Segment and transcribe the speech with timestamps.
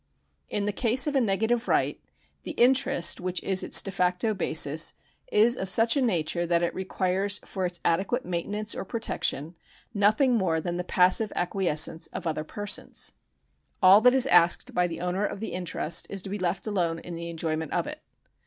[0.49, 2.01] In the case of a negative right
[2.41, 4.95] the interest which is its de facto basis
[5.31, 9.55] is of such a nature that it requires for its adequate maintenance or protection
[9.93, 13.11] nothing more than the passive acquiescence of other persons.
[13.79, 16.97] All that is asked by the owner of the interest is to be left alone
[16.97, 18.01] in the enjoyment of it.